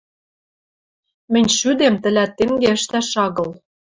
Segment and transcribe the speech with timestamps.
[1.31, 3.49] —Мӹнь шӱдем тӹлӓт тенге ӹштӓш агыл.